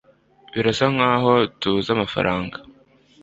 Birasa 0.53 0.85
nkaho 0.93 1.31
tubuze 1.59 1.89
amafaranga 1.93 2.57